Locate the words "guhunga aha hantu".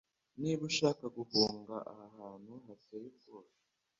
1.15-2.53